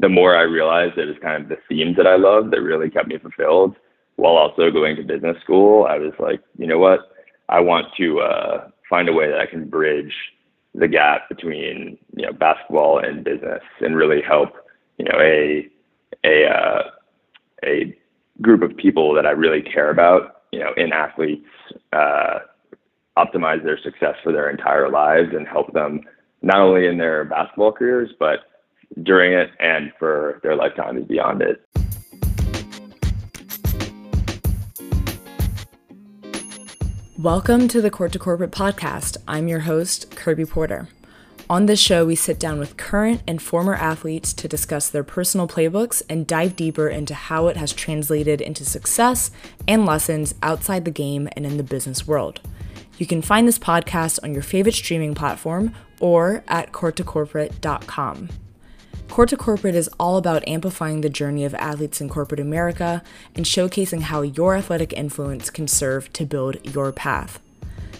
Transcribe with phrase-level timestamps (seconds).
[0.00, 2.62] the more I realized that it was kind of the themes that I loved that
[2.62, 3.76] really kept me fulfilled
[4.16, 7.00] while also going to business school, I was like, you know what?
[7.48, 10.12] I want to uh, find a way that I can bridge
[10.74, 14.50] the gap between you know basketball and business and really help
[14.98, 15.68] you know a
[16.24, 16.82] a uh,
[17.64, 17.96] a
[18.40, 21.48] group of people that I really care about you know in athletes
[21.92, 22.40] uh,
[23.18, 26.02] optimize their success for their entire lives and help them
[26.42, 28.40] not only in their basketball careers but
[29.02, 31.64] during it and for their lifetime, lifetimes beyond it.
[37.18, 39.18] Welcome to the Court to Corporate podcast.
[39.28, 40.88] I'm your host, Kirby Porter.
[41.50, 45.48] On this show, we sit down with current and former athletes to discuss their personal
[45.48, 49.30] playbooks and dive deeper into how it has translated into success
[49.66, 52.40] and lessons outside the game and in the business world.
[52.98, 58.28] You can find this podcast on your favorite streaming platform or at courttocorporate.com.
[59.10, 63.02] Court to Corporate is all about amplifying the journey of athletes in corporate America
[63.34, 67.40] and showcasing how your athletic influence can serve to build your path.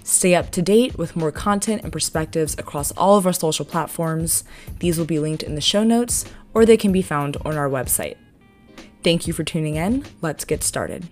[0.05, 4.45] Stay up to date with more content and perspectives across all of our social platforms.
[4.79, 7.69] These will be linked in the show notes or they can be found on our
[7.69, 8.17] website.
[9.03, 10.05] Thank you for tuning in.
[10.23, 11.09] Let's get started.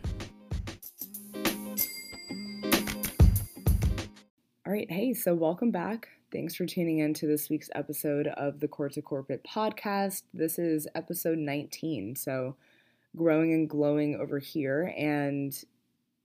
[4.65, 8.61] All right, hey, so welcome back Thanks for tuning in to this week's episode of
[8.61, 10.25] the Court to Corporate podcast.
[10.35, 12.55] This is episode 19, so
[13.17, 14.93] growing and glowing over here.
[14.99, 15.59] And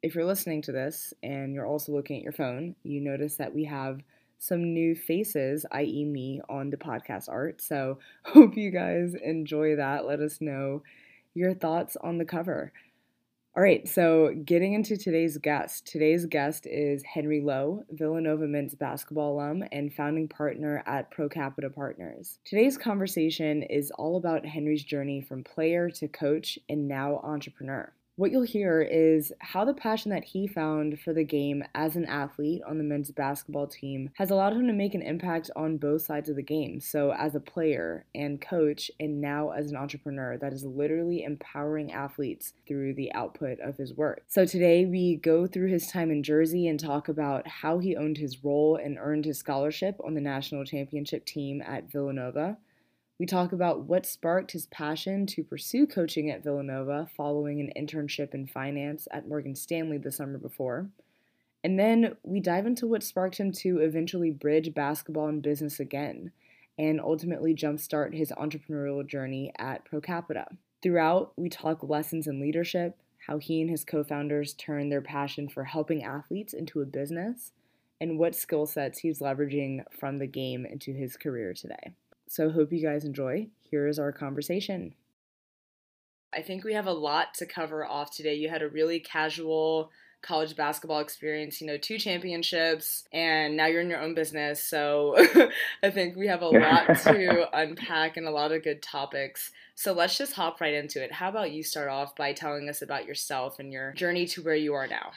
[0.02, 3.56] if you're listening to this and you're also looking at your phone, you notice that
[3.56, 4.02] we have
[4.40, 7.62] some new faces, i.e., me, on the podcast art.
[7.62, 10.06] So hope you guys enjoy that.
[10.06, 10.84] Let us know
[11.34, 12.74] your thoughts on the cover.
[13.56, 15.86] All right, so getting into today's guest.
[15.86, 21.70] Today's guest is Henry Lowe, Villanova men's basketball alum and founding partner at Pro Capita
[21.70, 22.40] Partners.
[22.46, 27.94] Today's conversation is all about Henry's journey from player to coach and now entrepreneur.
[28.16, 32.06] What you'll hear is how the passion that he found for the game as an
[32.06, 36.04] athlete on the men's basketball team has allowed him to make an impact on both
[36.04, 36.80] sides of the game.
[36.80, 41.92] So, as a player and coach, and now as an entrepreneur, that is literally empowering
[41.92, 44.22] athletes through the output of his work.
[44.28, 48.20] So, today we go through his time in Jersey and talk about how he owned
[48.20, 52.58] his role and earned his scholarship on the national championship team at Villanova
[53.20, 58.34] we talk about what sparked his passion to pursue coaching at Villanova following an internship
[58.34, 60.90] in finance at Morgan Stanley the summer before.
[61.64, 66.32] And then we dive into what sparked him to eventually bridge basketball and business again
[66.78, 70.48] and ultimately jumpstart his entrepreneurial journey at Pro Capita.
[70.82, 72.98] Throughout, we talk lessons in leadership,
[73.28, 77.52] how he and his co founders turned their passion for helping athletes into a business,
[78.02, 81.94] and what skill sets he's leveraging from the game into his career today.
[82.34, 83.46] So, hope you guys enjoy.
[83.62, 84.96] Here is our conversation.
[86.36, 88.34] I think we have a lot to cover off today.
[88.34, 89.92] You had a really casual
[90.24, 94.64] college basketball experience, you know, two championships, and now you're in your own business.
[94.64, 95.16] So
[95.84, 99.52] I think we have a lot to unpack and a lot of good topics.
[99.76, 101.12] So let's just hop right into it.
[101.12, 104.56] How about you start off by telling us about yourself and your journey to where
[104.56, 105.12] you are now?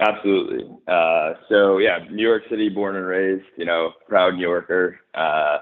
[0.00, 0.68] Absolutely.
[0.86, 5.00] Uh, so, yeah, New York City, born and raised, you know, proud New Yorker.
[5.14, 5.60] Uh,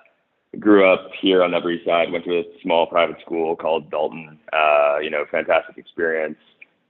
[0.58, 3.90] grew up here on the Upper East Side, went to a small private school called
[3.90, 4.38] Dalton.
[4.52, 6.38] Uh, you know, fantastic experience.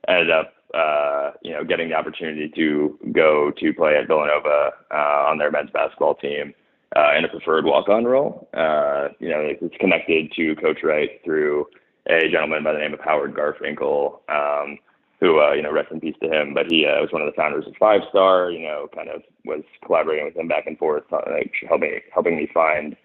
[0.08, 5.26] Ended up, uh, you know, getting the opportunity to go to play at Villanova uh,
[5.28, 6.54] on their men's basketball team
[6.96, 8.48] uh, in a preferred walk-on role.
[8.54, 11.66] Uh, you know, it's connected to Coach Wright through
[12.06, 14.78] a gentleman by the name of Howard Garfinkel, um,
[15.20, 16.52] who, uh, you know, rest in peace to him.
[16.52, 18.50] But he uh, was one of the founders of Five Star.
[18.50, 22.36] You know, kind of was collaborating with him back and forth, uh, like helping helping
[22.36, 22.96] me find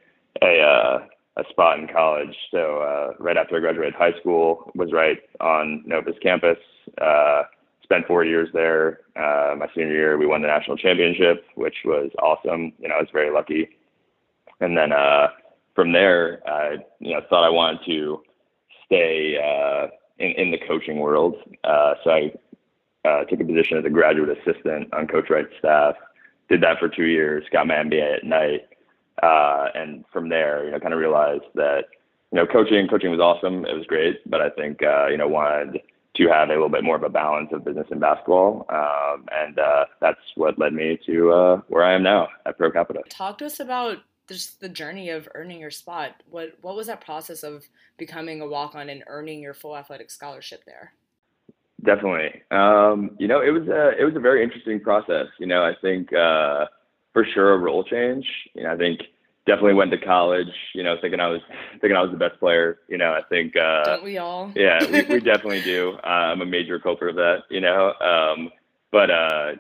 [0.41, 0.99] a uh,
[1.37, 2.35] a spot in college.
[2.51, 6.57] So uh, right after I graduated high school, was right on Nova's campus.
[6.99, 7.43] Uh,
[7.83, 9.01] spent four years there.
[9.15, 12.71] Uh, my senior year, we won the national championship, which was awesome.
[12.79, 13.69] You know, I was very lucky.
[14.59, 15.29] And then uh,
[15.75, 18.21] from there, I you know thought I wanted to
[18.85, 19.87] stay uh,
[20.19, 21.35] in in the coaching world.
[21.63, 22.31] Uh, so I
[23.07, 25.95] uh, took a position as a graduate assistant on Coach Wright's staff.
[26.49, 27.45] Did that for two years.
[27.51, 28.67] Got my MBA at night
[29.23, 31.85] uh, and from there, you know, kind of realized that,
[32.31, 33.65] you know, coaching, coaching was awesome.
[33.65, 35.81] It was great, but I think, uh, you know, wanted
[36.15, 38.65] to have a little bit more of a balance of business and basketball.
[38.69, 42.71] Um, and uh, that's what led me to uh, where I am now at Pro
[42.71, 43.01] Capita.
[43.09, 46.21] Talk to us about just the journey of earning your spot.
[46.29, 47.67] What what was that process of
[47.97, 50.93] becoming a walk on and earning your full athletic scholarship there?
[51.83, 52.41] Definitely.
[52.51, 55.27] Um, you know, it was a it was a very interesting process.
[55.39, 56.65] You know, I think uh,
[57.13, 58.25] for sure a role change.
[58.53, 59.01] You know, I think
[59.45, 61.41] definitely went to college, you know, thinking I was
[61.81, 62.79] thinking I was the best player.
[62.87, 64.51] You know, I think uh Don't we all?
[64.55, 65.97] yeah, we, we definitely do.
[66.03, 67.93] Uh, I'm a major culprit of that, you know.
[67.99, 68.51] Um
[68.91, 69.51] but uh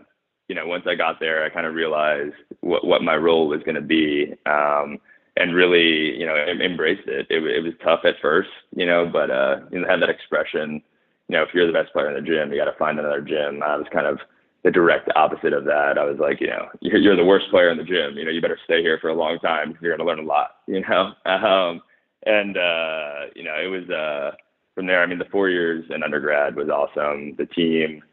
[0.47, 3.61] you know, once I got there, I kind of realized what what my role was
[3.63, 4.33] going to be.
[4.45, 4.99] Um
[5.39, 7.27] and really, you know, embraced it.
[7.29, 7.43] it.
[7.43, 10.81] It was tough at first, you know, but uh, you know, had that expression,
[11.29, 13.21] you know, if you're the best player in the gym, you got to find another
[13.21, 13.63] gym.
[13.63, 14.19] I was kind of
[14.63, 15.97] the direct opposite of that.
[15.97, 18.17] I was like, you know, you're, the worst player in the gym.
[18.17, 19.77] You know, you better stay here for a long time.
[19.81, 20.51] You're going to learn a lot.
[20.67, 21.81] You know, um,
[22.25, 24.35] and uh, you know, it was uh,
[24.75, 25.01] from there.
[25.01, 27.35] I mean, the four years in undergrad was awesome.
[27.37, 28.03] The team,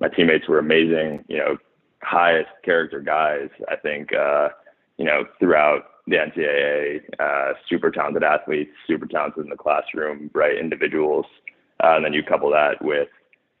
[0.00, 1.24] my teammates were amazing.
[1.28, 1.56] You know,
[2.02, 3.48] highest character guys.
[3.68, 4.50] I think, uh,
[4.98, 10.58] you know, throughout the NCAA, uh, super talented athletes, super talented in the classroom, bright
[10.58, 11.26] individuals,
[11.82, 13.08] uh, and then you couple that with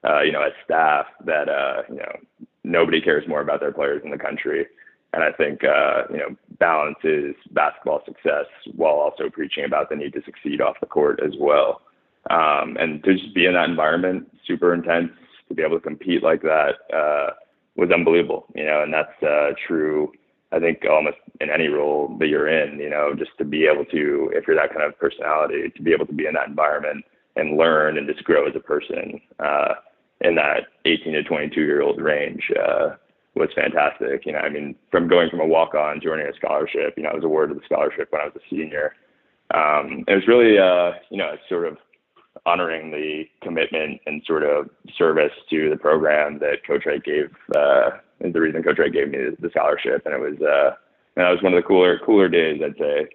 [0.04, 2.16] uh, you know, as staff that, uh, you know,
[2.62, 4.66] nobody cares more about their players in the country.
[5.12, 10.12] And I think, uh, you know, balances basketball success while also preaching about the need
[10.14, 11.82] to succeed off the court as well.
[12.30, 15.12] Um, and to just be in that environment, super intense,
[15.48, 17.34] to be able to compete like that, uh,
[17.76, 20.12] was unbelievable, you know, and that's, uh, true.
[20.52, 23.84] I think almost in any role that you're in, you know, just to be able
[23.86, 27.04] to, if you're that kind of personality, to be able to be in that environment
[27.36, 29.74] and learn and just grow as a person, uh,
[30.20, 32.90] in that 18 to 22 year old range uh,
[33.34, 34.26] was fantastic.
[34.26, 37.02] You know, I mean, from going from a walk on to earning a scholarship, you
[37.02, 38.94] know, I was awarded the scholarship when I was a senior.
[39.52, 41.76] Um, it was really, uh, you know, sort of
[42.46, 44.68] honoring the commitment and sort of
[44.98, 47.90] service to the program that Coach Wright gave, uh,
[48.20, 50.02] is the reason Coach Wright gave me the scholarship.
[50.04, 50.76] And it was, uh,
[51.16, 53.08] and that was one of the cooler, cooler days, I'd say,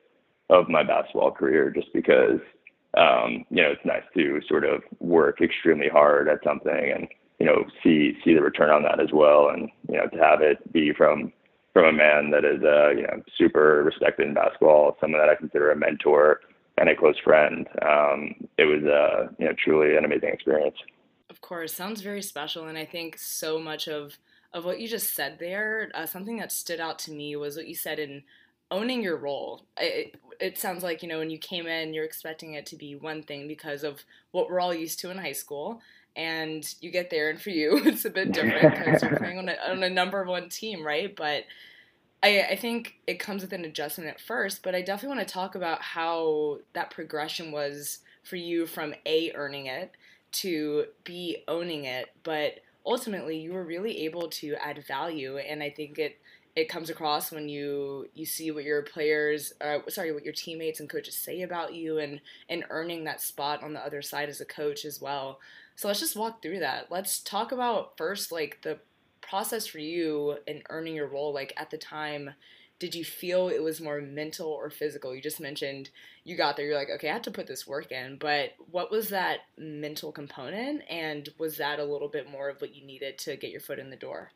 [0.50, 2.40] of my basketball career, just because
[2.98, 7.08] um, you know, it's nice to sort of work extremely hard at something and,
[7.40, 9.50] you know, see, see the return on that as well.
[9.50, 11.32] And, you know, to have it be from,
[11.74, 15.36] from a man that is, uh, you know, super respected in basketball, someone that I
[15.36, 16.42] consider a mentor
[16.78, 17.68] and a close friend.
[17.82, 20.78] Um, it was, uh, you know, truly an amazing experience.
[21.30, 22.68] Of course, sounds very special.
[22.68, 24.18] And I think so much of,
[24.52, 27.68] of what you just said there, uh, something that stood out to me was what
[27.68, 28.24] you said in
[28.72, 29.66] owning your role.
[29.78, 32.96] It, it sounds like, you know, when you came in, you're expecting it to be
[32.96, 35.82] one thing because of what we're all used to in high school.
[36.16, 39.50] And you get there, and for you, it's a bit different because you're playing on
[39.50, 41.16] a, on a number one team, right?
[41.16, 41.44] But
[42.22, 45.34] I, I think it comes with an adjustment at first, but I definitely want to
[45.34, 49.92] talk about how that progression was for you from A, earning it,
[50.32, 52.08] to B, owning it.
[52.24, 55.38] But ultimately, you were really able to add value.
[55.38, 56.20] And I think it
[56.60, 60.82] it comes across when you you see what your players uh, sorry what your teammates
[60.82, 62.20] and coaches say about you and
[62.50, 65.40] and earning that spot on the other side as a coach as well.
[65.78, 66.92] So let's just walk through that.
[66.92, 68.80] Let's talk about first like the
[69.22, 71.34] process for you in earning your role.
[71.34, 72.32] Like at the time
[72.78, 75.16] did you feel it was more mental or physical?
[75.16, 75.90] You just mentioned
[76.26, 78.18] you got there you're like okay i have to put this work in.
[78.18, 80.82] But what was that mental component?
[80.90, 83.80] And was that a little bit more of what you needed to get your foot
[83.80, 84.34] in the door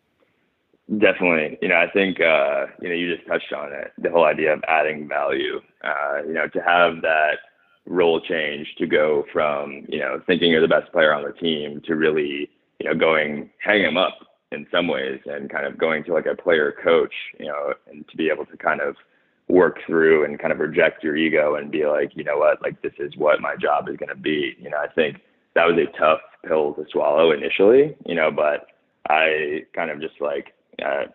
[0.90, 1.58] Definitely.
[1.62, 4.54] You know, I think, uh, you know, you just touched on it, the whole idea
[4.54, 7.38] of adding value, uh, you know, to have that
[7.86, 11.82] role change to go from, you know, thinking you're the best player on the team
[11.86, 12.50] to really,
[12.80, 14.18] you know, going, hang him up
[14.52, 18.08] in some ways and kind of going to like a player coach, you know, and
[18.10, 18.96] to be able to kind of
[19.48, 22.82] work through and kind of reject your ego and be like, you know what, like
[22.82, 24.54] this is what my job is going to be.
[24.60, 25.22] You know, I think
[25.56, 28.68] that was a tough pill to swallow initially, you know, but
[29.10, 30.54] I kind of just like,
[30.84, 31.06] uh,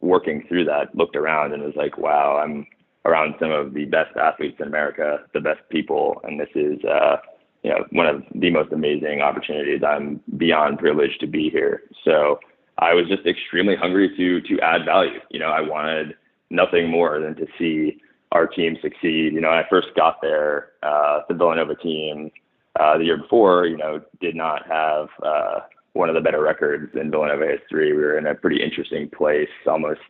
[0.00, 2.66] working through that, looked around and was like, wow, I'm
[3.04, 7.16] around some of the best athletes in America, the best people, and this is, uh,
[7.62, 9.82] you know, one of the most amazing opportunities.
[9.86, 11.82] I'm beyond privileged to be here.
[12.04, 12.38] So
[12.78, 15.20] I was just extremely hungry to to add value.
[15.30, 16.14] You know, I wanted
[16.50, 18.00] nothing more than to see
[18.32, 19.32] our team succeed.
[19.32, 22.30] You know, when I first got there, uh, the Villanova team
[22.78, 25.60] uh, the year before, you know, did not have uh,
[25.94, 27.92] one of the better records in Villanova history.
[27.92, 30.00] We were in a pretty interesting place, almost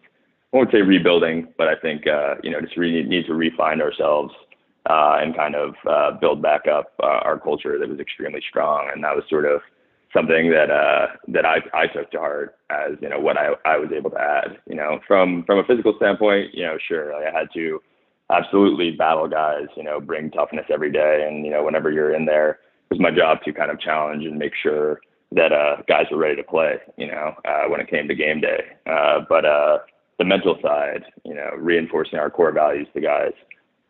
[0.53, 3.81] I won't say rebuilding, but I think uh, you know just really need to refine
[3.81, 4.33] ourselves
[4.89, 8.89] uh, and kind of uh, build back up uh, our culture that was extremely strong,
[8.93, 9.61] and that was sort of
[10.13, 13.77] something that uh, that I, I took to heart as you know what I, I
[13.77, 14.59] was able to add.
[14.67, 17.83] You know, from from a physical standpoint, you know, sure, I had to
[18.31, 19.67] absolutely battle guys.
[19.77, 22.51] You know, bring toughness every day, and you know, whenever you're in there,
[22.91, 25.01] it was my job to kind of challenge and make sure
[25.35, 28.41] that uh, guys were ready to play, you know, uh, when it came to game
[28.41, 28.61] day.
[28.87, 29.79] Uh, but uh,
[30.19, 33.33] the mental side, you know, reinforcing our core values to guys,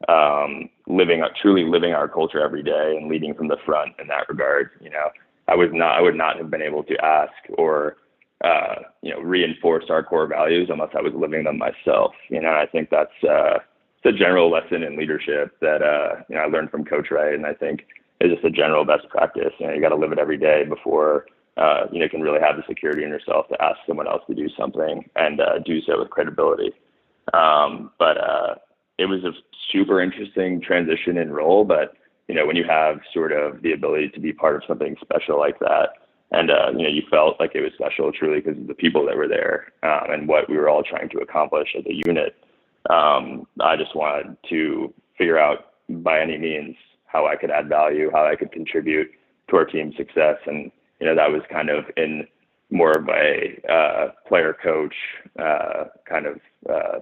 [0.09, 4.29] um, living, truly living our culture every day and leading from the front in that
[4.29, 4.71] regard.
[4.81, 5.11] You know,
[5.49, 7.97] I was not, I would not have been able to ask or,
[8.43, 12.13] uh, you know, reinforce our core values unless I was living them myself.
[12.31, 13.59] You know, I think that's uh,
[14.03, 17.33] it's a general lesson in leadership that uh, you know I learned from Coach Wright,
[17.33, 17.87] and I think
[18.21, 19.53] is just a general best practice.
[19.59, 22.41] You know, you got to live it every day before uh, you know can really
[22.41, 25.81] have the security in yourself to ask someone else to do something and uh, do
[25.83, 26.73] so with credibility.
[27.33, 28.55] Um, but uh,
[28.99, 29.33] it was a
[29.73, 31.95] super interesting transition in role, but
[32.29, 35.39] you know when you have sort of the ability to be part of something special
[35.39, 35.91] like that.
[36.31, 39.07] And uh, you know, you felt like it was special truly because of the people
[39.07, 42.35] that were there um, and what we were all trying to accomplish as a unit
[42.91, 48.11] um, I just wanted to figure out by any means how I could add value,
[48.13, 49.11] how I could contribute
[49.49, 50.71] to our team's success, and
[51.01, 52.27] you know that was kind of in
[52.71, 54.95] more of a uh, player coach
[55.39, 56.99] uh, kind of uh,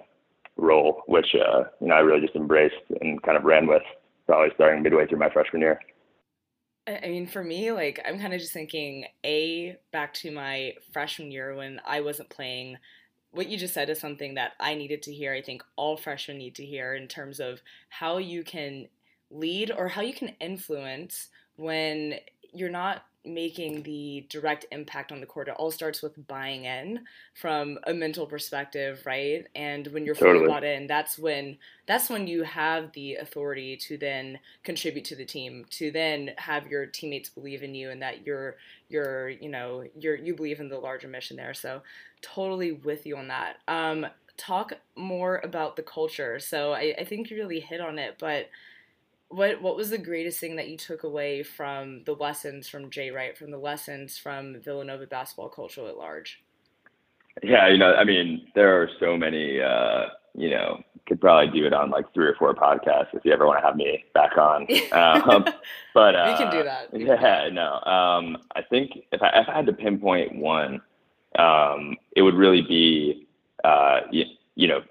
[0.57, 3.83] role, which uh, you know I really just embraced and kind of ran with,
[4.27, 5.79] probably starting midway through my freshman year.
[6.85, 11.31] I mean, for me, like I'm kind of just thinking a back to my freshman
[11.31, 12.77] year when I wasn't playing
[13.31, 15.33] what you just said is something that I needed to hear.
[15.33, 18.87] I think all freshmen need to hear in terms of how you can
[19.31, 22.15] lead or how you can influence when
[22.53, 25.47] you're not making the direct impact on the court.
[25.47, 29.47] It all starts with buying in from a mental perspective, right?
[29.55, 30.39] And when you're totally.
[30.39, 35.15] fully bought in, that's when that's when you have the authority to then contribute to
[35.15, 38.57] the team, to then have your teammates believe in you and that you're
[38.89, 41.53] you're, you know, you're you believe in the larger mission there.
[41.53, 41.81] So
[42.21, 43.57] totally with you on that.
[43.67, 46.39] Um talk more about the culture.
[46.39, 48.49] So I, I think you really hit on it, but
[49.33, 53.09] what what was the greatest thing that you took away from the lessons from Jay
[53.11, 56.43] Wright, from the lessons from Villanova basketball culture at large?
[57.41, 59.61] Yeah, you know, I mean, there are so many.
[59.61, 63.31] Uh, you know, could probably do it on like three or four podcasts if you
[63.31, 64.67] ever want to have me back on.
[64.93, 65.45] Um,
[65.93, 66.89] but uh, we can do that.
[66.93, 67.73] yeah, no.
[67.91, 70.81] Um, I think if I, if I had to pinpoint one,
[71.37, 73.27] um, it would really be,
[73.63, 74.25] uh, you,
[74.55, 74.81] you know,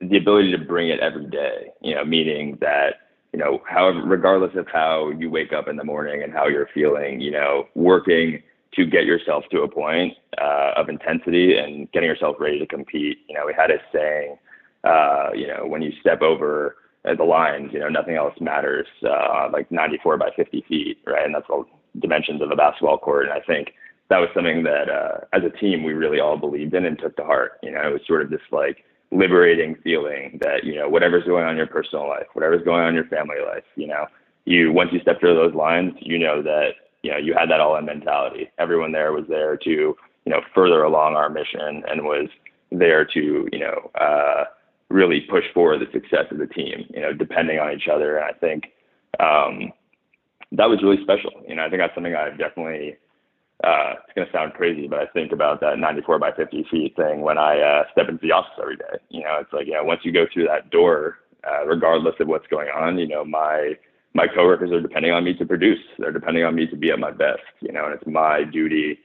[0.00, 1.72] the ability to bring it every day.
[1.82, 5.84] You know, meaning that you know, however, regardless of how you wake up in the
[5.84, 8.42] morning and how you're feeling, you know, working
[8.74, 13.18] to get yourself to a point uh, of intensity and getting yourself ready to compete.
[13.28, 14.36] You know, we had a saying,
[14.84, 19.48] uh, you know, when you step over the lines, you know, nothing else matters, uh,
[19.52, 21.24] like 94 by 50 feet, right?
[21.24, 21.66] And that's all
[21.98, 23.24] dimensions of a basketball court.
[23.24, 23.74] And I think
[24.08, 27.16] that was something that, uh, as a team, we really all believed in and took
[27.16, 27.52] to heart.
[27.62, 31.44] You know, it was sort of this like, liberating feeling that you know whatever's going
[31.44, 34.06] on in your personal life, whatever's going on in your family life, you know,
[34.44, 36.70] you once you step through those lines, you know that
[37.02, 38.50] you know you had that all in mentality.
[38.58, 42.28] Everyone there was there to you know further along our mission and was
[42.70, 44.44] there to you know uh,
[44.88, 46.86] really push forward the success of the team.
[46.90, 48.72] You know, depending on each other, and I think
[49.18, 49.72] um,
[50.52, 51.32] that was really special.
[51.48, 52.96] You know, I think that's something I've definitely
[53.64, 56.96] uh, it's going to sound crazy, but I think about that 94 by 50 feet
[56.96, 58.96] thing when I uh, step into the office every day.
[59.10, 62.28] You know, it's like, you know, once you go through that door, uh, regardless of
[62.28, 63.74] what's going on, you know, my
[64.12, 65.78] my coworkers are depending on me to produce.
[65.98, 67.42] They're depending on me to be at my best.
[67.60, 68.98] You know, and it's my duty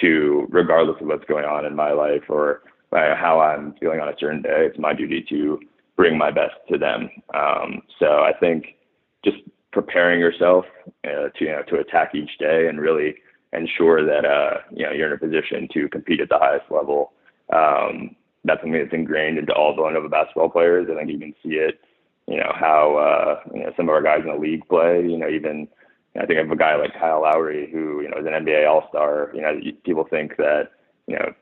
[0.00, 4.08] to, regardless of what's going on in my life or uh, how I'm feeling on
[4.08, 5.60] a certain day, it's my duty to
[5.96, 7.10] bring my best to them.
[7.34, 8.76] Um, so I think
[9.24, 9.38] just
[9.72, 10.64] preparing yourself
[11.04, 13.16] uh, to you know to attack each day and really
[13.56, 17.12] ensure that uh, you know you're in a position to compete at the highest level.
[17.52, 20.88] Um, that's something that's ingrained into all Villanova basketball players.
[20.90, 21.80] I think you can see it.
[22.26, 25.02] You know how uh, you know some of our guys in the league play.
[25.02, 25.68] You know even
[26.20, 28.88] I think of a guy like Kyle Lowry who you know is an NBA All
[28.88, 29.30] Star.
[29.34, 30.70] You know people think that
[31.06, 31.32] you know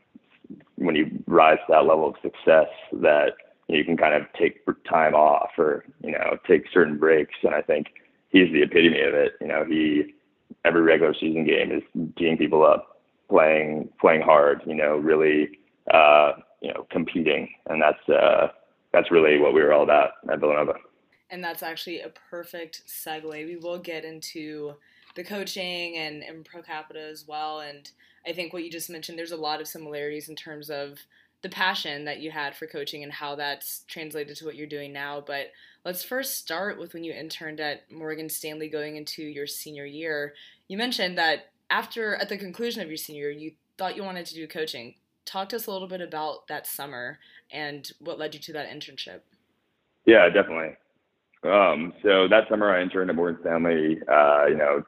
[0.77, 3.33] when you rise to that level of success that
[3.69, 7.35] you, know, you can kind of take time off or you know take certain breaks.
[7.43, 7.89] And I think
[8.31, 9.33] he's the epitome of it.
[9.41, 10.15] You know he
[10.65, 11.83] every regular season game is
[12.19, 14.63] geeing people up, playing playing hard.
[14.67, 15.59] You know, really,
[15.93, 18.49] uh, you know, competing, and that's uh,
[18.93, 20.75] that's really what we were all about at Villanova.
[21.31, 23.47] And that's actually a perfect segue.
[23.47, 24.75] We will get into
[25.17, 27.61] the coaching and, and pro capita as well.
[27.61, 27.91] And
[28.27, 30.99] I think what you just mentioned, there's a lot of similarities in terms of
[31.43, 34.93] the passion that you had for coaching and how that's translated to what you're doing
[34.93, 35.23] now.
[35.27, 35.49] But
[35.85, 40.35] let's first start with when you interned at Morgan Stanley going into your senior year.
[40.69, 44.27] You mentioned that after, at the conclusion of your senior year, you thought you wanted
[44.27, 44.95] to do coaching.
[45.27, 47.19] Talk to us a little bit about that summer
[47.51, 49.21] and what led you to that internship.
[50.07, 50.77] Yeah, definitely.
[51.43, 54.83] Um, so that summer I interned at Morgan Stanley, uh, you know,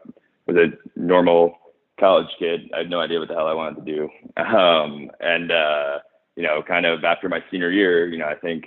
[0.47, 1.57] was a normal
[2.00, 2.71] college kid.
[2.75, 4.09] I had no idea what the hell I wanted to do.
[4.43, 5.99] Um, and, uh,
[6.37, 8.67] you know, kind of after my senior year, you know, I think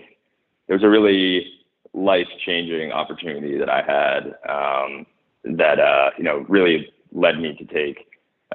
[0.67, 1.58] it was a really
[1.93, 5.05] life changing opportunity that I had um,
[5.57, 8.05] that, uh, you know, really led me to take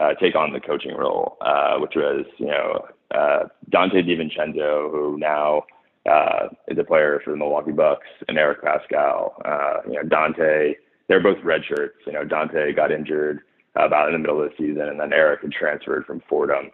[0.00, 5.16] uh, take on the coaching role, uh, which was, you know, uh, Donte DiVincenzo, who
[5.18, 5.62] now
[6.10, 9.32] uh, is a player for the Milwaukee Bucks, and Eric Paschall.
[9.44, 10.74] Uh, you know, Donte.
[11.06, 11.98] They're both red shirts.
[12.06, 13.40] You know, Donte got injured
[13.76, 16.70] about in the middle of the season, and then Eric had transferred from Fordham.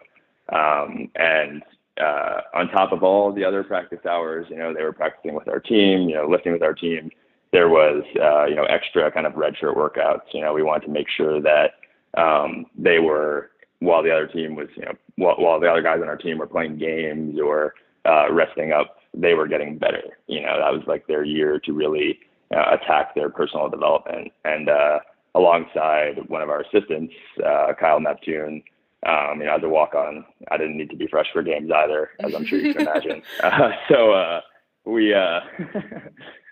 [0.53, 1.63] Um, and
[2.01, 5.49] uh, on top of all the other practice hours, you know, they were practicing with
[5.49, 7.11] our team, you know, lifting with our team.
[7.53, 10.33] There was, uh, you know, extra kind of redshirt workouts.
[10.33, 11.75] You know, we wanted to make sure that
[12.17, 16.01] um, they were, while the other team was, you know, while, while the other guys
[16.01, 20.19] on our team were playing games or uh, resting up, they were getting better.
[20.27, 22.21] You know, that was like their year to really
[22.55, 24.33] uh, attack their personal development.
[24.45, 25.01] And uh,
[25.35, 27.13] alongside one of our assistants,
[27.45, 28.63] uh, Kyle Neptune,
[29.07, 31.71] um, you know, as a walk on, I didn't need to be fresh for games
[31.75, 33.23] either, as I'm sure you can imagine.
[33.43, 34.41] Uh, so uh,
[34.85, 35.41] we uh,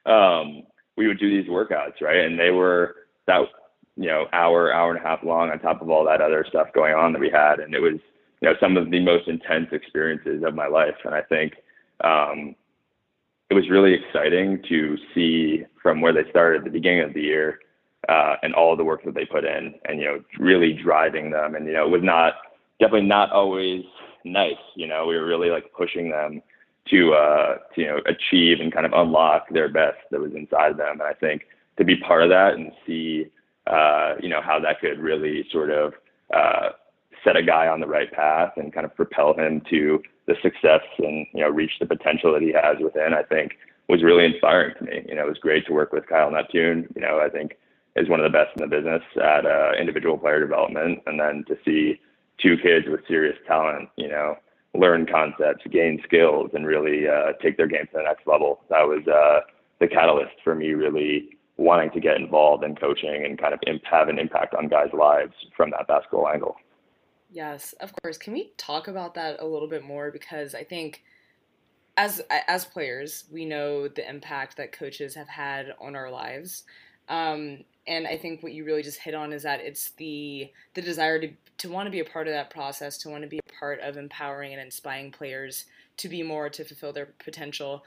[0.11, 0.63] um,
[0.97, 2.25] we would do these workouts, right?
[2.25, 3.43] And they were that
[3.97, 6.69] you know hour, hour and a half long, on top of all that other stuff
[6.75, 8.01] going on that we had, and it was
[8.41, 10.97] you know some of the most intense experiences of my life.
[11.05, 11.55] And I think
[12.03, 12.55] um,
[13.51, 17.23] it was really exciting to see from where they started at the beginning of the
[17.23, 17.61] year
[18.09, 21.55] uh, and all the work that they put in, and you know, really driving them.
[21.55, 22.35] And you know, it was not
[22.81, 23.85] definitely not always
[24.25, 24.57] nice.
[24.75, 26.43] You know, we were really like pushing them
[26.91, 30.77] to uh, to you know achieve and kind of unlock their best that was inside
[30.79, 31.01] them.
[31.01, 31.43] And I think
[31.77, 33.27] to be part of that and see
[33.67, 35.93] uh, you know how that could really sort of
[36.35, 36.71] uh,
[37.25, 40.83] set a guy on the right path and kind of propel him to the success
[40.99, 43.13] and you know reach the potential that he has within.
[43.13, 43.53] I think
[43.89, 45.05] was really inspiring to me.
[45.09, 46.89] You know, it was great to work with Kyle Neptune.
[46.95, 47.57] You know, I think
[47.99, 51.01] is one of the best in the business at uh, individual player development.
[51.07, 52.01] And then to see
[52.41, 54.37] two kids with serious talent, you know,
[54.75, 58.61] learn concepts, gain skills, and really uh, take their game to the next level.
[58.71, 59.41] That was uh,
[59.81, 63.85] the catalyst for me really wanting to get involved in coaching and kind of imp-
[63.85, 66.57] have an impact on guys' lives from that basketball angle.
[67.31, 68.17] Yes, of course.
[68.17, 70.11] Can we talk about that a little bit more?
[70.11, 71.03] Because I think
[71.97, 76.63] as as players, we know the impact that coaches have had on our lives.
[77.09, 80.83] Um, and I think what you really just hit on is that it's the the
[80.83, 83.41] desire to to want to be a part of that process, to want to be
[83.41, 85.65] a part of empowering and inspiring players
[85.97, 87.85] to be more, to fulfill their potential.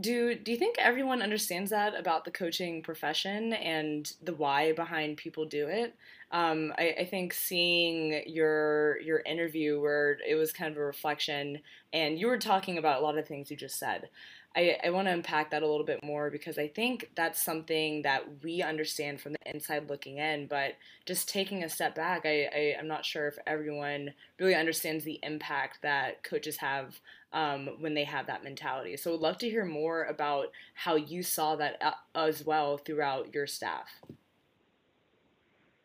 [0.00, 5.18] Do do you think everyone understands that about the coaching profession and the why behind
[5.18, 5.94] people do it?
[6.30, 11.58] Um, I, I, think seeing your your interview where it was kind of a reflection,
[11.92, 14.08] and you were talking about a lot of things you just said.
[14.54, 18.02] I, I want to unpack that a little bit more because I think that's something
[18.02, 20.74] that we understand from the inside looking in, but
[21.06, 25.18] just taking a step back, I, I, am not sure if everyone really understands the
[25.22, 27.00] impact that coaches have
[27.32, 28.96] um, when they have that mentality.
[28.96, 33.34] So I'd love to hear more about how you saw that uh, as well throughout
[33.34, 33.88] your staff.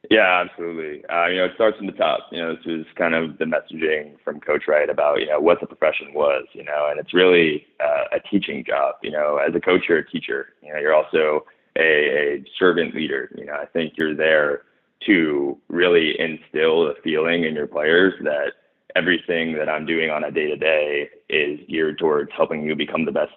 [0.09, 1.03] Yeah, absolutely.
[1.09, 2.19] Uh, you know, it starts from the top.
[2.31, 5.59] You know, this is kind of the messaging from Coach Wright about you know what
[5.59, 6.45] the profession was.
[6.53, 8.95] You know, and it's really uh, a teaching job.
[9.03, 10.53] You know, as a coach, you're a teacher.
[10.61, 11.45] You know, you're also
[11.77, 13.31] a, a servant leader.
[13.35, 14.61] You know, I think you're there
[15.07, 18.53] to really instill the feeling in your players that
[18.95, 23.05] everything that I'm doing on a day to day is geared towards helping you become
[23.05, 23.33] the best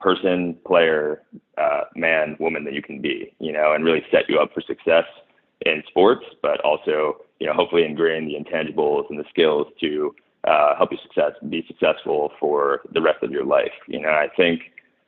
[0.00, 1.22] person, player,
[1.58, 3.32] uh, man, woman that you can be.
[3.38, 5.04] You know, and really set you up for success
[5.66, 10.76] in sports, but also, you know, hopefully ingrain the intangibles and the skills to uh,
[10.76, 13.72] help you success be successful for the rest of your life.
[13.86, 14.62] You know, I think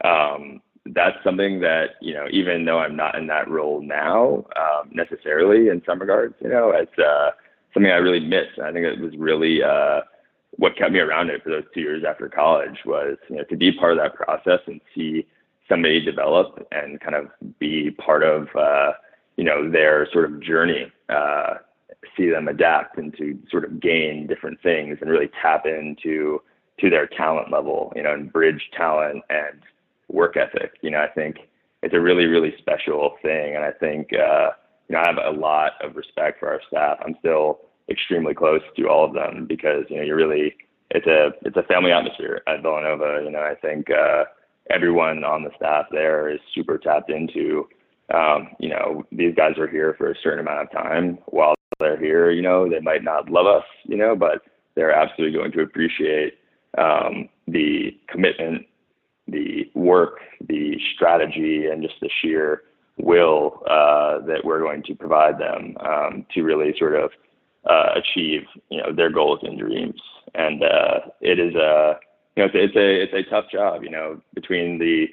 [0.05, 4.91] um, that's something that you know, even though I'm not in that role now um,
[4.93, 7.31] necessarily in some regards, you know, it's uh,
[7.73, 8.47] something I really miss.
[8.57, 10.01] And I think it was really uh,
[10.57, 13.57] what kept me around it for those two years after college was you know to
[13.57, 15.27] be part of that process and see
[15.69, 18.93] somebody develop and kind of be part of uh,
[19.37, 21.55] you know their sort of journey uh,
[22.17, 26.41] see them adapt and to sort of gain different things and really tap into
[26.81, 29.63] to their talent level you know and bridge talent and
[30.09, 30.73] work ethic.
[30.83, 31.37] You know i think
[31.83, 34.51] it's a really really special thing and i think uh,
[34.89, 36.99] you know i have a lot of respect for our staff.
[37.05, 40.55] I'm still extremely close to all of them because you know you're really
[40.91, 43.23] it's a it's a family atmosphere at villanova.
[43.25, 44.25] You know i think uh,
[44.71, 47.69] everyone on the staff there is super tapped into
[48.13, 51.19] um, you know, these guys are here for a certain amount of time.
[51.27, 54.43] While they're here, you know, they might not love us, you know, but
[54.75, 56.35] they're absolutely going to appreciate
[56.79, 58.67] um, the commitment,
[59.29, 62.63] the work, the strategy, and just the sheer
[62.99, 67.11] will uh, that we're going to provide them um, to really sort of
[67.69, 70.01] uh, achieve, you know, their goals and dreams.
[70.35, 71.99] And uh, it is a,
[72.37, 75.07] you know, it's a, it's a it's a tough job, you know, between the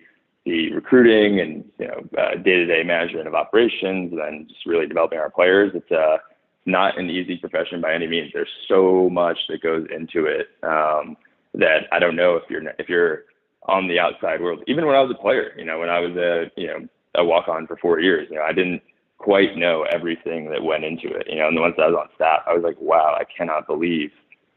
[0.49, 5.19] the recruiting and you know uh, day-to-day management of operations, and then just really developing
[5.19, 5.71] our players.
[5.75, 6.17] It's uh,
[6.65, 8.31] not an easy profession by any means.
[8.33, 11.17] There's so much that goes into it um,
[11.53, 13.25] that I don't know if you're if you're
[13.67, 14.63] on the outside world.
[14.67, 17.23] Even when I was a player, you know, when I was a you know a
[17.23, 18.81] walk on for four years, you know, I didn't
[19.17, 21.27] quite know everything that went into it.
[21.29, 23.67] You know, and the once I was on staff, I was like, wow, I cannot
[23.67, 24.11] believe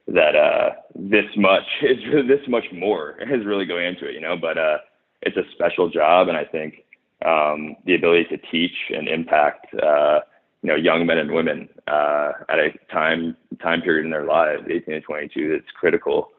[0.09, 4.15] that uh, this much is this much more is really going into it.
[4.15, 4.79] You know, but uh,
[5.23, 6.85] it's a special job, and I think
[7.25, 9.75] um, the ability to teach and impact.
[9.75, 10.21] Uh,
[10.63, 14.63] you know, young men and women uh, at a time time period in their lives,
[14.71, 16.31] 18 to 22, that's critical,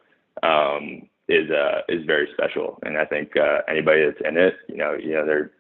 [0.44, 2.80] um, is uh, is very special.
[2.84, 5.52] And I think uh, anybody that's in it, you know, you know, they're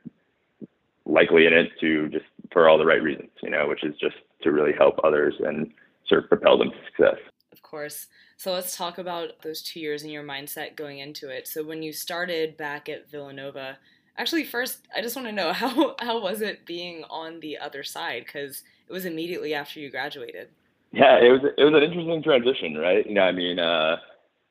[1.05, 4.15] likely in it to just for all the right reasons, you know, which is just
[4.43, 5.71] to really help others and
[6.07, 7.19] sort of propel them to success.
[7.51, 8.07] Of course.
[8.43, 11.47] So let's talk about those two years and your mindset going into it.
[11.47, 13.77] So when you started back at Villanova,
[14.17, 17.83] actually, first, I just want to know how how was it being on the other
[17.83, 18.25] side?
[18.25, 20.49] Because it was immediately after you graduated.
[20.91, 23.07] Yeah, it was it was an interesting transition, right?
[23.07, 23.95] You know, I mean, uh,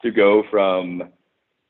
[0.00, 1.02] to go from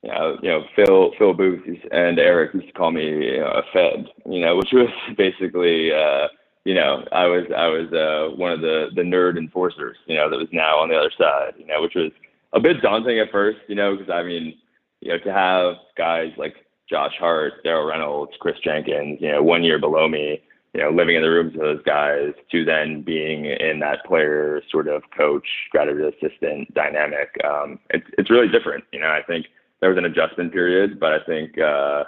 [0.04, 3.50] you know, you know, Phil Phil Booth and Eric used to call me you know,
[3.50, 6.28] a Fed, you know, which was basically, uh,
[6.64, 10.30] you know, I was I was uh, one of the the nerd enforcers, you know,
[10.30, 12.12] that was now on the other side, you know, which was
[12.52, 14.54] a bit daunting at first, you know, because I mean,
[15.00, 16.54] you know, to have guys like
[16.88, 20.40] Josh Hart, Darryl Reynolds, Kris Jenkins, you know, one year below me,
[20.72, 24.62] you know, living in the rooms of those guys, to then being in that player
[24.70, 29.08] sort of coach, graduate assistant dynamic, um, it's it's really different, you know.
[29.08, 29.46] I think
[29.80, 32.04] there was an adjustment period, but I think uh,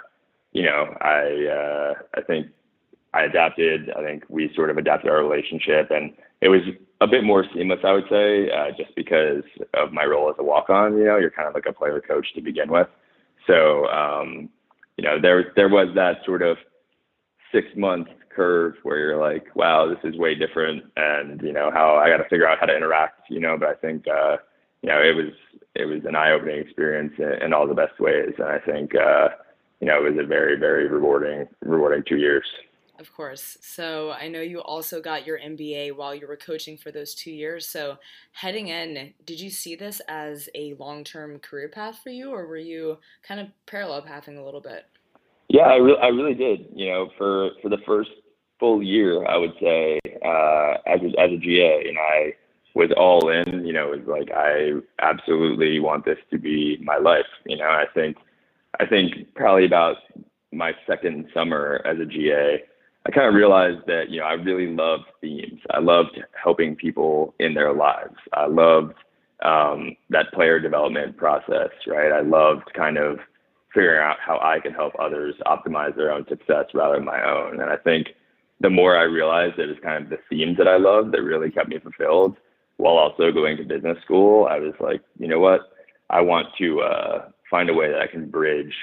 [0.53, 2.47] you know I uh, I think
[3.15, 3.89] I adapted.
[3.97, 6.61] I think we sort of adapted our relationship, and it was
[6.99, 10.43] a bit more seamless, I would say, uh, just because of my role as a
[10.43, 10.97] walk-on.
[10.97, 12.87] You know, you're kind of like a player coach to begin with,
[13.47, 14.49] so um,
[14.97, 16.57] you know there there was that sort of
[17.53, 21.95] six month curve where you're like, wow, this is way different, and you know how
[21.95, 23.29] I got to figure out how to interact.
[23.29, 24.37] You know, but I think uh,
[24.81, 25.31] you know it was
[25.73, 29.29] it was an eye-opening experience in, in all the best ways, and I think uh,
[29.79, 32.43] you know it was a very very rewarding rewarding two years.
[32.97, 33.57] Of course.
[33.61, 37.31] So I know you also got your MBA while you were coaching for those two
[37.31, 37.67] years.
[37.67, 37.97] So
[38.31, 42.57] heading in, did you see this as a long-term career path for you, or were
[42.57, 44.85] you kind of parallel pathing a little bit?
[45.49, 46.67] Yeah, I, re- I really did.
[46.73, 48.09] You know, for for the first
[48.59, 52.33] full year, I would say uh, as a, as a GA, know, I
[52.73, 53.65] was all in.
[53.65, 57.25] You know, it was like I absolutely want this to be my life.
[57.45, 58.17] You know, I think
[58.79, 59.97] I think probably about
[60.51, 62.63] my second summer as a GA,
[63.07, 65.59] I kind of realized that you know I really loved themes.
[65.71, 68.15] I loved helping people in their lives.
[68.33, 68.93] I loved
[69.43, 71.69] um, that player development process.
[71.87, 72.11] Right.
[72.11, 73.19] I loved kind of
[73.73, 77.59] figuring out how I could help others optimize their own success rather than my own.
[77.59, 78.07] And I think
[78.61, 81.21] the more I realized that it was kind of the themes that I loved that
[81.21, 82.37] really kept me fulfilled,
[82.77, 85.71] while also going to business school, I was like, you know what?
[86.09, 88.73] I want to uh, find a way that I can bridge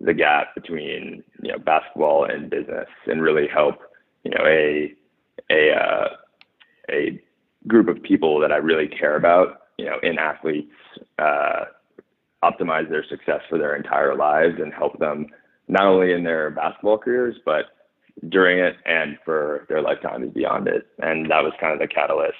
[0.00, 3.76] the gap between you know basketball and business and really help
[4.24, 4.94] you know a
[5.50, 6.08] a uh,
[6.90, 7.20] a
[7.66, 10.72] group of people that I really care about you know in athletes
[11.18, 11.64] uh,
[12.42, 15.26] optimize their success for their entire lives and help them
[15.68, 17.66] not only in their basketball careers but
[18.28, 20.86] during it and for their lifetimes beyond it.
[20.98, 22.34] And that was kind of the catalyst.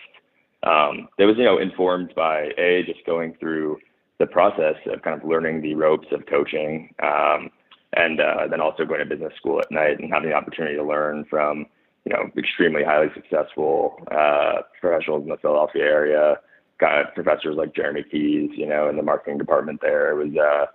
[0.62, 3.78] Um, was you know informed by a just going through
[4.20, 7.50] the process of kind of learning the ropes of coaching, um,
[7.94, 10.84] and uh, then also going to business school at night and having the opportunity to
[10.84, 11.66] learn from
[12.04, 16.36] you know extremely highly successful uh, professionals in the Philadelphia area.
[16.78, 20.12] Got professors like Jeremy Keys, you know, in the marketing department there.
[20.12, 20.66] It was uh,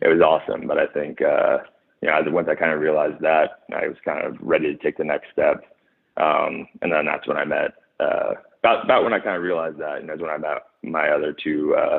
[0.00, 1.58] it was awesome, but I think uh,
[2.00, 4.80] you know as once I kind of realized that, I was kind of ready to
[4.80, 5.64] take the next step,
[6.18, 7.74] um, and then that's when I met.
[7.98, 10.62] Uh, about about when I kind of realized that, you know, is when I met
[10.84, 11.98] my other two uh,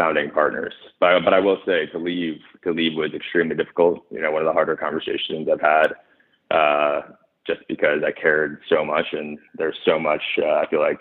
[0.00, 0.72] founding partners.
[0.98, 4.04] But but I will say to leave to leave was extremely difficult.
[4.10, 5.88] You know, one of the harder conversations I've had,
[6.50, 7.00] uh,
[7.46, 11.00] just because I cared so much, and there's so much uh, I feel like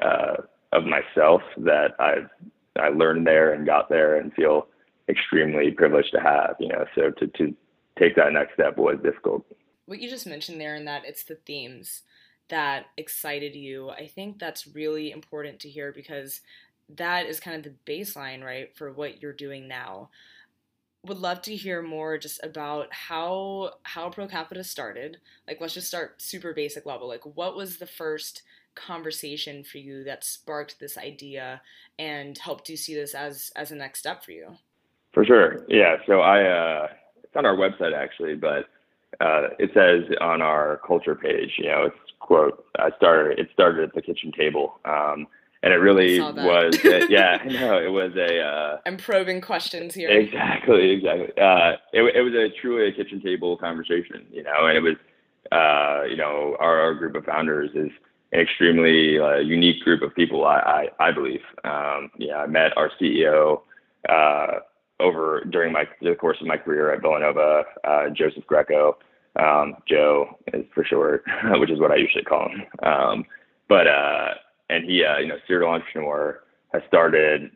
[0.00, 0.36] uh,
[0.72, 2.30] of myself that I've
[2.78, 4.68] I learned there and got there, and feel
[5.08, 6.54] extremely privileged to have.
[6.60, 7.54] You know, so to to
[7.98, 9.44] take that next step was difficult.
[9.86, 12.02] What you just mentioned there, and that it's the themes
[12.48, 13.90] that excited you.
[13.90, 16.40] I think that's really important to hear because
[16.96, 20.10] that is kind of the baseline, right, for what you're doing now.
[21.06, 25.18] Would love to hear more just about how how Pro Capita started.
[25.48, 27.08] Like let's just start super basic level.
[27.08, 28.42] Like what was the first
[28.74, 31.62] conversation for you that sparked this idea
[31.98, 34.48] and helped you see this as as a next step for you?
[35.12, 35.64] For sure.
[35.68, 35.96] Yeah.
[36.06, 36.88] So I uh
[37.22, 38.68] it's on our website actually, but
[39.20, 43.88] uh, it says on our culture page, you know, it's quote, I started, it started
[43.88, 44.78] at the kitchen table.
[44.84, 45.26] Um,
[45.62, 46.78] and it really was.
[46.84, 48.40] A, yeah, no, it was a.
[48.40, 50.08] Uh, I'm probing questions here.
[50.08, 51.28] Exactly, exactly.
[51.40, 54.96] Uh, it it was a truly a kitchen table conversation, you know, and it was,
[55.52, 57.90] uh, you know, our, our group of founders is
[58.32, 60.46] an extremely uh, unique group of people.
[60.46, 61.42] I I, I believe.
[61.64, 63.62] Um, yeah, I met our CEO.
[64.08, 64.60] Uh,
[64.98, 68.98] over during my the course of my career at Villanova, uh, Joseph Greco,
[69.36, 72.62] um, Joe is for short, which is what I usually call him.
[72.82, 73.24] Um,
[73.68, 74.34] but uh,
[74.70, 77.50] and he, uh, you know, serial entrepreneur, has started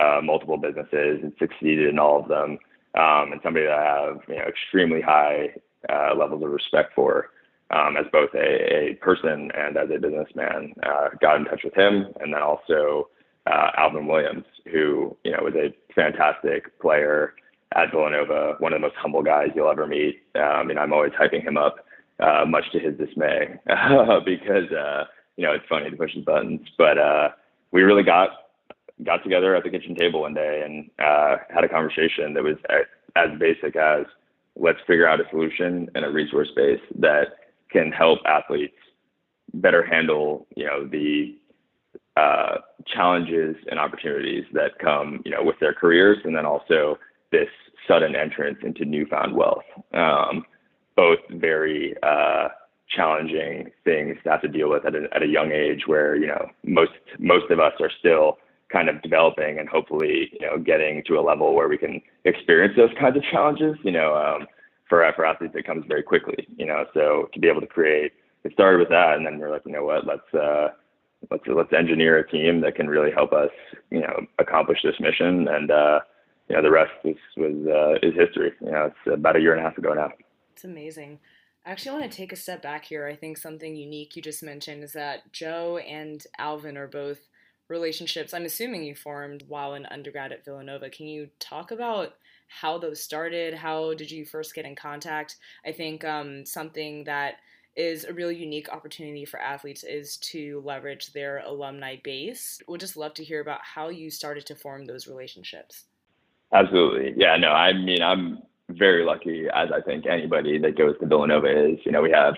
[0.00, 2.58] uh, multiple businesses and succeeded in all of them,
[2.94, 5.50] um, and somebody that I have you know extremely high
[5.88, 7.30] uh, levels of respect for.
[7.72, 11.74] Um, as both a, a person and as a businessman, uh, got in touch with
[11.74, 13.10] him, and then also
[13.46, 17.34] uh, Alvin Williams, who you know was a fantastic player
[17.76, 20.22] at Villanova, one of the most humble guys you'll ever meet.
[20.34, 21.76] Um, and I'm always hyping him up,
[22.18, 23.54] uh, much to his dismay,
[24.24, 25.04] because uh,
[25.40, 26.60] you know it's funny to push his buttons.
[26.76, 27.30] But uh,
[27.72, 28.28] we really got
[29.04, 32.56] got together at the kitchen table one day and uh, had a conversation that was
[33.16, 34.04] as basic as
[34.54, 37.28] let's figure out a solution and a resource base that
[37.70, 38.76] can help athletes
[39.54, 41.34] better handle you know the
[42.18, 46.98] uh, challenges and opportunities that come, you know, with their careers, and then also
[47.32, 47.48] this
[47.88, 49.64] sudden entrance into newfound wealth.
[49.94, 50.44] Um,
[50.96, 52.48] both very uh,
[52.90, 56.26] challenging things to have to deal with at a, at a young age, where you
[56.26, 58.38] know most most of us are still
[58.72, 62.74] kind of developing and hopefully you know getting to a level where we can experience
[62.76, 63.76] those kinds of challenges.
[63.82, 64.46] You know, um,
[64.88, 66.46] for for athletes, it comes very quickly.
[66.56, 68.12] You know, so to be able to create,
[68.44, 70.68] it started with that, and then we're like, you know what, let's uh,
[71.30, 73.50] let's let's engineer a team that can really help us,
[73.90, 75.48] you know, accomplish this mission.
[75.48, 76.00] And uh,
[76.48, 78.52] you know, the rest is was uh, is history.
[78.60, 80.12] You know, it's about a year and a half ago now.
[80.52, 81.20] It's amazing.
[81.64, 83.06] I actually want to take a step back here.
[83.06, 87.18] I think something unique you just mentioned is that Joe and Alvin are both
[87.70, 90.90] relationships I'm assuming you formed while in undergrad at Villanova.
[90.90, 92.14] Can you talk about
[92.48, 93.54] how those started?
[93.54, 95.36] How did you first get in contact?
[95.64, 97.34] I think um, something that
[97.76, 102.60] is a really unique opportunity for athletes is to leverage their alumni base.
[102.66, 105.84] We'd just love to hear about how you started to form those relationships.
[106.52, 107.14] Absolutely.
[107.16, 108.42] Yeah, no, I mean, I'm
[108.76, 111.78] very lucky, as I think anybody that goes to Villanova is.
[111.84, 112.34] You know, we have,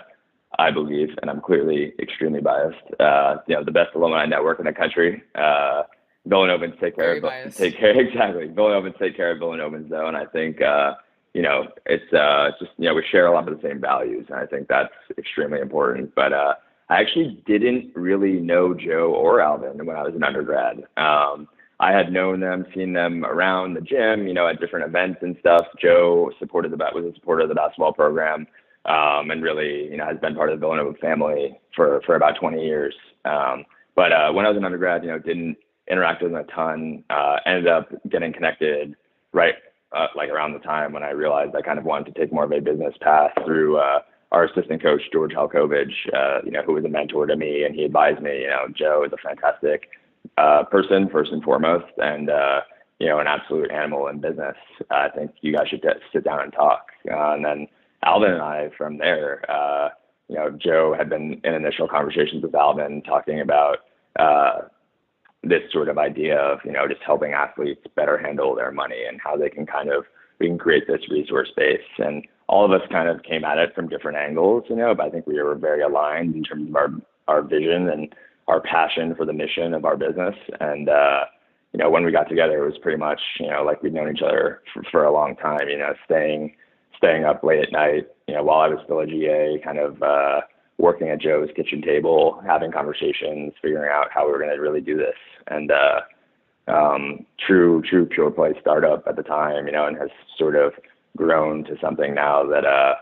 [0.59, 4.67] I believe, and I'm clearly extremely biased, uh, you know, the best alumni network in
[4.67, 5.23] the country.
[5.35, 5.83] Uh,
[6.29, 8.49] Villanovans take care very of take care exactly.
[8.49, 10.95] Villanovans take care of Villanovans though, and I think uh,
[11.35, 14.27] you know, it's uh, just you know we share a lot of the same values,
[14.29, 16.15] and I think that's extremely important.
[16.15, 16.55] But uh,
[16.89, 20.85] I actually didn't really know Joe or Alvin when I was an undergrad.
[20.97, 21.49] Um,
[21.83, 25.37] I had known them, seen them around the gym, you know, at different events and
[25.41, 25.67] stuff.
[25.83, 28.47] Joe supported the was a supporter of the basketball program,
[28.85, 32.39] um, and really, you know, has been part of the Villanova family for for about
[32.39, 32.95] 20 years.
[33.25, 33.65] Um,
[33.97, 35.57] but uh, when I was an undergrad, you know, didn't
[35.91, 37.03] interact with them a ton.
[37.11, 38.95] Uh, ended up getting connected
[39.33, 39.55] right
[39.93, 42.45] uh, like around the time when I realized I kind of wanted to take more
[42.45, 46.75] of a business path through uh, our assistant coach George Halcovage, uh, you know, who
[46.75, 49.89] was a mentor to me, and he advised me, you know, Joe is a fantastic
[50.39, 52.61] uh, person first and foremost, and uh,
[52.99, 54.57] you know, an absolute animal in business.
[54.91, 56.87] I think you guys should sit down and talk.
[57.11, 57.67] Uh, and then
[58.05, 59.89] Alvin and I, from there, uh,
[60.29, 63.79] you know, Joe had been in initial conversations with Alvin talking about
[64.19, 64.69] uh,
[65.43, 69.21] this sort of idea of you know just helping athletes better handle their money and
[69.23, 70.05] how they can kind of
[70.39, 73.75] we can create this resource base and all of us kind of came at it
[73.75, 76.77] from different angles you know but i think we were very aligned in terms of
[76.77, 76.91] our
[77.27, 78.15] our vision and
[78.49, 81.25] our passion for the mission of our business and uh
[81.73, 84.15] you know when we got together it was pretty much you know like we'd known
[84.15, 86.55] each other for, for a long time you know staying
[86.97, 90.03] staying up late at night you know while i was still a ga kind of
[90.03, 90.41] uh
[90.83, 94.81] working at Joe's kitchen table, having conversations, figuring out how we were going to really
[94.81, 95.15] do this.
[95.47, 96.01] And uh,
[96.69, 100.73] um, true, true pure play startup at the time, you know, and has sort of
[101.17, 102.95] grown to something now that, uh,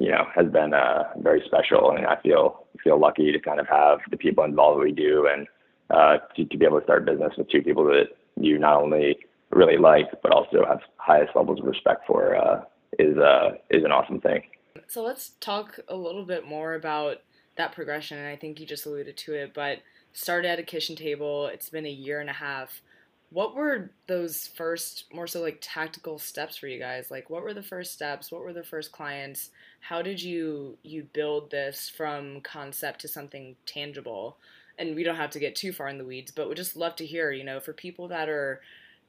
[0.00, 1.90] you know, has been uh, very special.
[1.90, 5.46] And I feel feel lucky to kind of have the people involved we do, and
[5.90, 9.18] uh, to, to be able to start business with two people that you not only
[9.50, 12.62] really like, but also have highest levels of respect for, uh,
[12.98, 14.42] is uh, is an awesome thing.
[14.88, 17.22] So let's talk a little bit more about
[17.56, 18.18] that progression.
[18.18, 19.78] And I think you just alluded to it, but
[20.12, 21.46] started at a kitchen table.
[21.46, 22.82] It's been a year and a half.
[23.30, 27.10] What were those first, more so like tactical steps for you guys?
[27.10, 28.30] Like, what were the first steps?
[28.30, 29.50] What were the first clients?
[29.80, 34.38] How did you you build this from concept to something tangible?
[34.78, 36.94] And we don't have to get too far in the weeds, but we'd just love
[36.96, 37.32] to hear.
[37.32, 38.60] You know, for people that are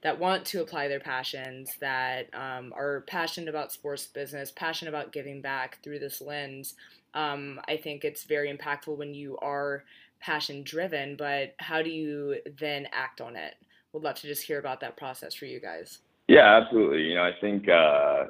[0.01, 5.11] that want to apply their passions, that um, are passionate about sports business, passionate about
[5.13, 6.75] giving back through this lens.
[7.13, 9.83] Um, I think it's very impactful when you are
[10.19, 13.55] passion driven, but how do you then act on it?
[13.93, 15.99] Would love to just hear about that process for you guys.
[16.27, 17.03] Yeah, absolutely.
[17.03, 18.25] You know, I think uh,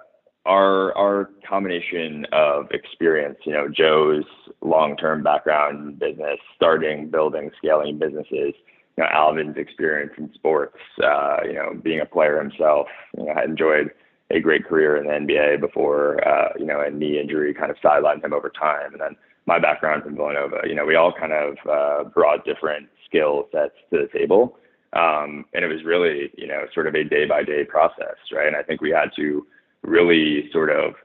[0.45, 4.25] our our combination of experience, you know, Joe's
[4.61, 8.53] long-term background in business, starting, building, scaling businesses,
[8.97, 13.33] you know, Alvin's experience in sports, uh, you know, being a player himself, you know,
[13.33, 13.91] had enjoyed
[14.31, 17.77] a great career in the NBA before, uh, you know, a knee injury kind of
[17.77, 18.91] sidelined him over time.
[18.91, 19.15] And then
[19.45, 23.75] my background from Villanova, you know, we all kind of uh, brought different skill sets
[23.91, 24.57] to the table.
[24.97, 28.47] Um, and it was really, you know, sort of a day by day process, right?
[28.47, 29.45] And I think we had to
[29.83, 30.95] really sort of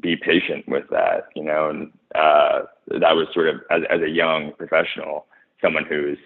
[0.00, 4.08] be patient with that, you know, and uh, that was sort of as, as a
[4.08, 5.26] young professional,
[5.62, 6.18] someone who's,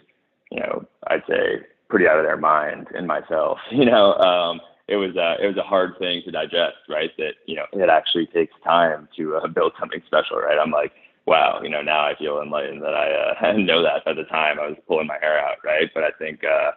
[0.50, 4.96] you know, I'd say pretty out of their mind in myself, you know, um, it
[4.96, 7.10] was a, it was a hard thing to digest, right?
[7.18, 10.58] That, you know, it actually takes time to uh, build something special, right?
[10.58, 10.92] I'm like,
[11.26, 14.58] wow, you know, now I feel enlightened that I uh, know that at the time
[14.58, 15.88] I was pulling my hair out, right?
[15.94, 16.72] But I think, uh,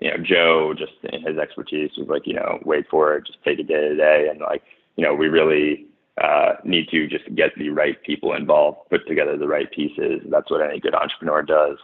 [0.00, 3.42] you know, Joe just in his expertise was like, you know, wait for it, just
[3.44, 4.28] take it day to day.
[4.30, 4.62] And like,
[4.96, 5.86] you know, we really
[6.22, 10.20] uh, need to just get the right people involved, put together the right pieces.
[10.30, 11.78] That's what any good entrepreneur does.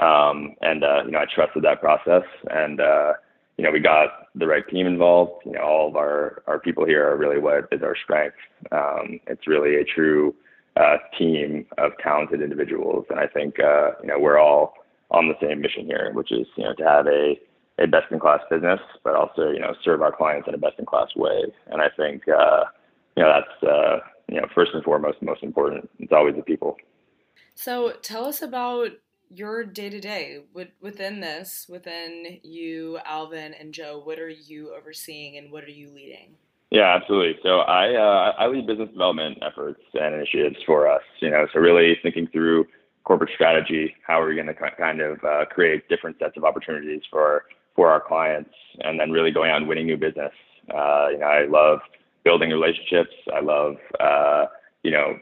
[0.00, 3.12] Um, and, uh, you know, I trusted that process and, uh,
[3.56, 5.42] you know, we got the right team involved.
[5.46, 8.36] You know, all of our, our people here are really what is our strength.
[8.72, 10.34] Um, it's really a true
[10.76, 13.06] uh, team of talented individuals.
[13.10, 14.74] And I think, uh, you know, we're all
[15.12, 17.38] on the same mission here, which is, you know, to have a,
[17.78, 20.78] a best in class business, but also, you know, serve our clients in a best
[20.78, 21.44] in class way.
[21.66, 22.64] And I think, uh,
[23.16, 25.90] you know, that's, uh, you know, first and foremost, most important.
[25.98, 26.76] It's always the people.
[27.54, 28.90] So tell us about
[29.28, 30.40] your day to day
[30.80, 34.00] within this, within you, Alvin, and Joe.
[34.04, 36.36] What are you overseeing and what are you leading?
[36.70, 37.38] Yeah, absolutely.
[37.42, 41.02] So I uh, I lead business development efforts and initiatives for us.
[41.20, 42.66] You know, so really thinking through
[43.04, 47.02] corporate strategy, how are we going to kind of uh, create different sets of opportunities
[47.10, 50.32] for for our clients, and then really going out and winning new business.
[50.72, 51.80] Uh, you know, I love
[52.24, 53.14] building relationships.
[53.34, 54.46] I love uh,
[54.82, 55.18] you know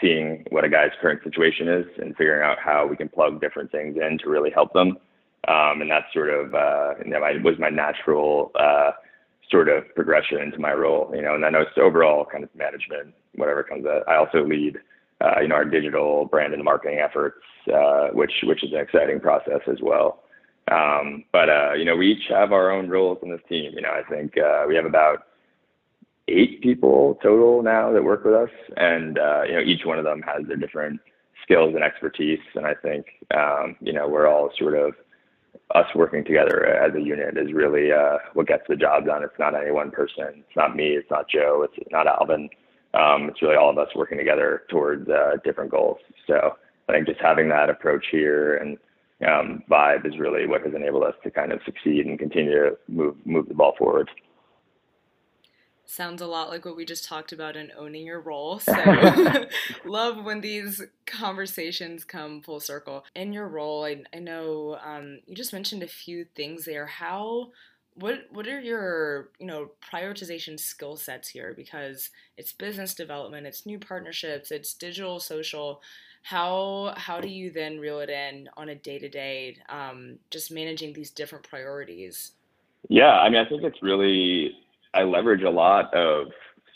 [0.00, 3.70] seeing what a guy's current situation is and figuring out how we can plug different
[3.72, 4.96] things in to really help them.
[5.48, 8.90] Um, and that's sort of uh, you know, my, was my natural uh,
[9.50, 11.10] sort of progression into my role.
[11.14, 14.02] You know, and then it's overall kind of management, whatever comes out.
[14.08, 14.78] I also lead
[15.20, 19.20] uh, you know our digital brand and marketing efforts, uh, which which is an exciting
[19.20, 20.22] process as well.
[20.70, 23.72] Um, but uh, you know, we each have our own roles in this team.
[23.74, 25.24] You know, I think uh, we have about
[26.28, 30.04] eight people total now that work with us, and uh, you know each one of
[30.04, 31.00] them has their different
[31.42, 32.40] skills and expertise.
[32.54, 34.94] And I think um, you know we're all sort of
[35.74, 39.22] us working together as a unit is really uh, what gets the job done.
[39.22, 40.44] It's not any one person.
[40.46, 40.90] It's not me.
[40.90, 41.66] It's not Joe.
[41.66, 42.48] It's not Alvin.
[42.94, 45.98] Um, it's really all of us working together towards uh, different goals.
[46.26, 46.56] So
[46.88, 48.78] I think just having that approach here and
[49.26, 52.78] um, vibe is really what has enabled us to kind of succeed and continue to
[52.88, 54.08] move move the ball forward
[55.88, 58.60] sounds a lot like what we just talked about in owning your role.
[58.68, 59.46] So
[59.86, 63.04] love when these conversations come full circle.
[63.14, 66.86] In your role, I, I know um, you just mentioned a few things there.
[66.86, 67.50] How
[67.94, 71.54] what what are your you know prioritization skill sets here?
[71.56, 75.80] Because it's business development, it's new partnerships, it's digital social.
[76.28, 79.56] How how do you then reel it in on a day to day,
[80.30, 82.32] just managing these different priorities?
[82.90, 84.52] Yeah, I mean, I think it's really
[84.92, 86.26] I leverage a lot of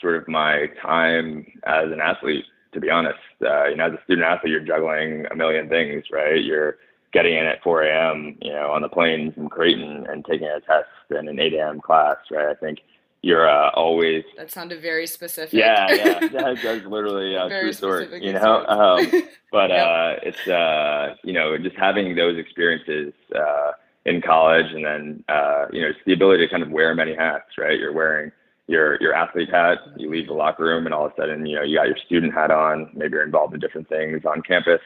[0.01, 2.47] sort of my time as an athlete.
[2.73, 6.05] To be honest, uh, you know, as a student athlete, you're juggling a million things,
[6.11, 6.43] right?
[6.43, 6.79] You're
[7.12, 10.61] getting in at 4 a.m., you know, on the plane from Creighton and taking a
[10.61, 11.81] test in an 8 a.m.
[11.83, 12.49] class, right?
[12.49, 12.79] I think
[13.22, 14.24] you're uh, always.
[14.37, 15.52] That sounded very specific.
[15.52, 18.66] Yeah, yeah, that, that's literally a true story, you know.
[18.66, 19.06] Um,
[19.52, 19.87] but yep.
[19.87, 23.72] uh, it's uh, you know just having those experiences uh,
[24.06, 27.14] in college, and then uh, you know it's the ability to kind of wear many
[27.14, 27.78] hats, right?
[27.78, 28.32] You're wearing
[28.66, 31.54] your your athlete hat, you leave the locker room, and all of a sudden you
[31.54, 32.90] know you got your student hat on.
[32.92, 34.80] Maybe you're involved in different things on campus.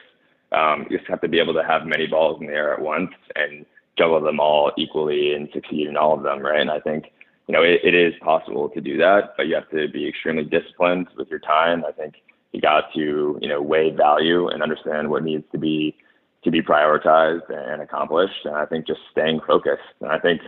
[0.51, 2.81] Um, you just have to be able to have many balls in the air at
[2.81, 3.65] once and
[3.97, 6.61] juggle them all equally and succeed in all of them, right?
[6.61, 7.11] And I think
[7.47, 10.43] you know it, it is possible to do that, but you have to be extremely
[10.43, 11.83] disciplined with your time.
[11.85, 12.15] I think
[12.51, 15.95] you got to you know weigh value and understand what needs to be
[16.43, 18.45] to be prioritized and accomplished.
[18.45, 19.83] And I think just staying focused.
[20.01, 20.41] And I think,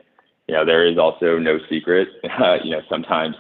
[0.48, 2.08] you know, there is also no secret.
[2.24, 3.36] Uh, you know, sometimes,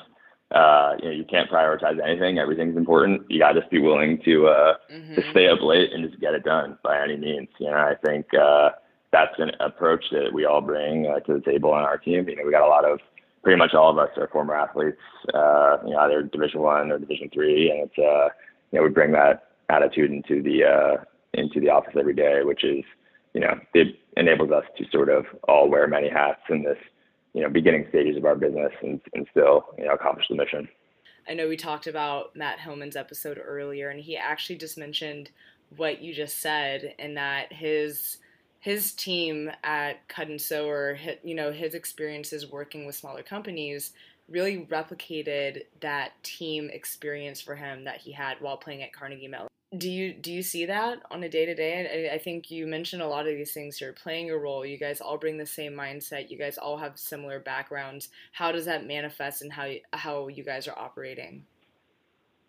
[0.51, 2.37] uh, you know, you can't prioritize anything.
[2.37, 3.21] Everything's important.
[3.29, 5.15] You got to just be willing to, uh, mm-hmm.
[5.15, 7.47] to stay up late and just get it done by any means.
[7.59, 8.71] You know, I think, uh,
[9.11, 12.27] that's an approach that we all bring uh, to the table on our team.
[12.27, 12.99] You know, we got a lot of,
[13.43, 14.97] pretty much all of us are former athletes,
[15.33, 18.29] uh, you know, either Division One or Division Three, and it's, uh,
[18.71, 22.63] you know, we bring that attitude into the, uh, into the office every day, which
[22.63, 22.83] is
[23.33, 26.77] you know, it enables us to sort of all wear many hats in this,
[27.33, 30.67] you know, beginning stages of our business and, and still, you know, accomplish the mission.
[31.27, 35.29] I know we talked about Matt Hillman's episode earlier, and he actually just mentioned
[35.77, 38.17] what you just said, and that his
[38.59, 43.93] his team at Cut and Sew, or you know, his experiences working with smaller companies,
[44.29, 49.49] really replicated that team experience for him that he had while playing at Carnegie Mellon
[49.77, 52.09] do you do you see that on a day to day?
[52.11, 53.79] I think you mentioned a lot of these things.
[53.79, 54.65] You're playing a role.
[54.65, 56.31] You guys all bring the same mindset.
[56.31, 58.09] You guys all have similar backgrounds.
[58.31, 61.45] How does that manifest in how how you guys are operating?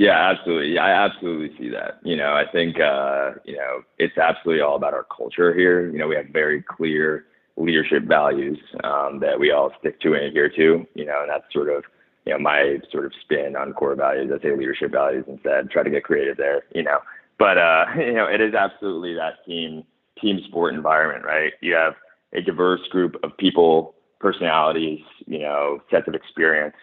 [0.01, 0.79] Yeah, absolutely.
[0.79, 2.01] I absolutely see that.
[2.03, 5.91] You know, I think uh, you know it's absolutely all about our culture here.
[5.91, 7.27] You know, we have very clear
[7.59, 10.87] leadership values um, that we all stick to and adhere to.
[10.95, 11.85] You know, and that's sort of
[12.25, 14.33] you know, my sort of spin on core values.
[14.35, 15.71] I say leadership values instead.
[15.71, 17.01] Try to get creative there, you know.
[17.39, 19.85] But uh, you know, it is absolutely that team
[20.19, 21.53] team sport environment, right?
[21.61, 21.95] You have
[22.33, 26.77] a diverse group of people, personalities, you know, sets of experience,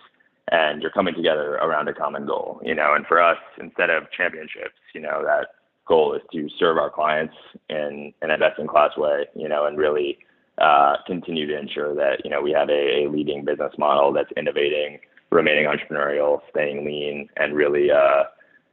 [0.52, 2.94] and you're coming together around a common goal, you know.
[2.96, 5.48] And for us, instead of championships, you know, that
[5.88, 7.36] goal is to serve our clients
[7.70, 10.18] in in a best in class way, you know, and really
[10.58, 14.32] uh, continue to ensure that you know we have a, a leading business model that's
[14.38, 15.00] innovating
[15.32, 18.24] remaining entrepreneurial, staying lean, and really, uh,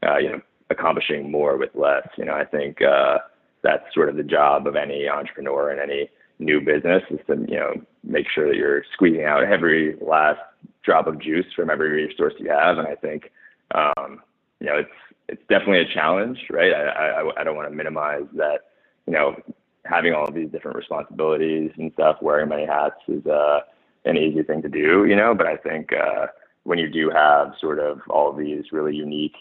[0.07, 2.07] uh, you know, accomplishing more with less.
[2.17, 3.19] You know, I think uh,
[3.63, 7.57] that's sort of the job of any entrepreneur in any new business is to, you
[7.57, 10.41] know, make sure that you're squeezing out every last
[10.83, 12.79] drop of juice from every resource you have.
[12.79, 13.31] And I think,
[13.75, 14.23] um,
[14.61, 14.91] you know, it's
[15.29, 16.73] it's definitely a challenge, right?
[16.73, 18.61] I I, I don't want to minimize that.
[19.07, 19.37] You know,
[19.85, 23.61] having all these different responsibilities and stuff, wearing many hats is uh,
[24.05, 25.35] an easy thing to do, you know.
[25.35, 26.27] But I think uh,
[26.65, 29.35] when you do have sort of all of these really unique,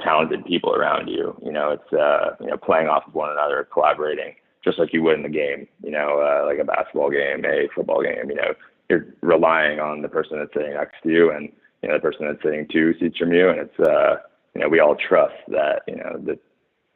[0.00, 1.38] talented people around you.
[1.44, 4.34] You know, it's uh, you know playing off of one another, collaborating,
[4.64, 5.66] just like you would in the game.
[5.82, 8.28] You know, uh, like a basketball game, a football game.
[8.28, 8.54] You know,
[8.88, 11.50] you're relying on the person that's sitting next to you, and
[11.82, 14.16] you know the person that's sitting two seats from you, and it's uh,
[14.54, 16.38] you know we all trust that you know that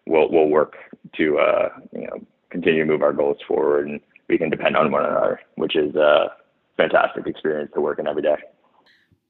[0.07, 0.74] we'll we'll work
[1.16, 2.20] to uh, you know
[2.51, 5.95] continue to move our goals forward, and we can depend on one another, which is
[5.97, 6.28] a
[6.76, 8.36] fantastic experience to work in every day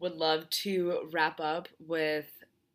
[0.00, 2.26] would love to wrap up with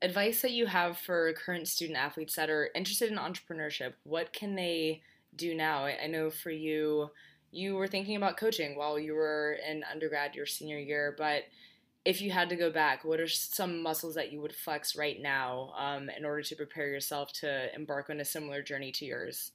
[0.02, 3.94] advice that you have for current student athletes that are interested in entrepreneurship.
[4.04, 5.02] What can they
[5.36, 5.86] do now?
[5.86, 7.10] I know for you,
[7.56, 11.44] you were thinking about coaching while you were in undergrad your senior year, but
[12.04, 15.20] if you had to go back, what are some muscles that you would flex right
[15.20, 19.52] now um, in order to prepare yourself to embark on a similar journey to yours?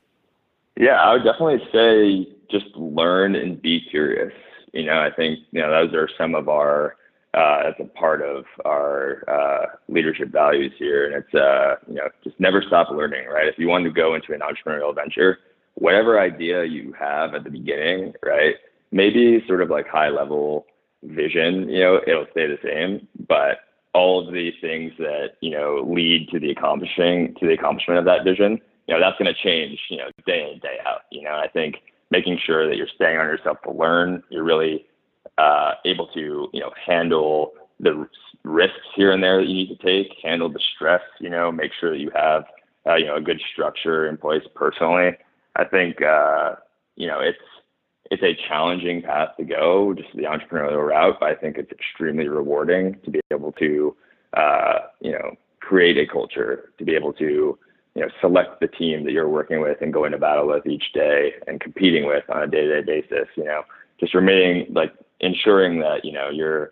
[0.77, 4.33] Yeah, I would definitely say just learn and be curious.
[4.73, 6.97] You know, I think you know those are some of our
[7.35, 11.07] uh, that's a part of our uh, leadership values here.
[11.07, 13.47] And it's, uh, you know, just never stop learning, right?
[13.47, 15.39] If you want to go into an entrepreneurial venture,
[15.81, 18.55] whatever idea you have at the beginning, right?
[18.93, 20.67] Maybe sort of like high level
[21.03, 23.61] vision, you know, it'll stay the same, but
[23.93, 28.05] all of these things that, you know, lead to the accomplishing, to the accomplishment of
[28.05, 31.03] that vision, you know, that's to change, you know, day in, day out.
[31.11, 31.77] You know, I think
[32.11, 34.87] making sure that you're staying on yourself to learn, you're really
[35.39, 38.07] uh, able to you know handle the
[38.45, 41.73] risks here and there that you need to take, handle the stress, you know, make
[41.79, 42.45] sure that you have
[42.87, 45.13] uh, you know a good structure in place personally.
[45.57, 46.57] I think uh,
[46.97, 47.39] you know it's
[48.11, 52.29] it's a challenging path to go, just the entrepreneurial route, but I think it's extremely
[52.29, 53.97] rewarding to be able to
[54.35, 57.59] uh, you know create a culture, to be able to
[57.95, 60.93] you know select the team that you're working with and go into battle with each
[60.93, 63.29] day and competing with on a day-to-day basis.
[63.37, 63.63] You know,
[63.99, 66.71] just remaining like ensuring that you know you're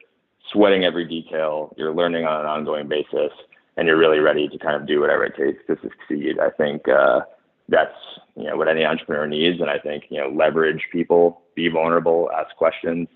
[0.53, 3.33] sweating every detail, you're learning on an ongoing basis,
[3.77, 6.39] and you're really ready to kind of do whatever it takes to succeed.
[6.39, 7.21] I think uh,
[7.69, 7.95] that's
[8.37, 12.31] you know what any entrepreneur needs, and I think you know leverage people, be vulnerable,
[12.37, 13.09] ask questions,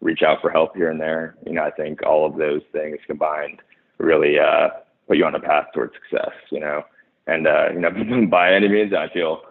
[0.00, 1.36] reach out for help here and there.
[1.46, 3.60] You know, I think all of those things combined
[3.98, 4.68] really uh,
[5.06, 6.32] put you on a path towards success.
[6.50, 6.82] You know,
[7.26, 9.42] and uh, you know by any means, I feel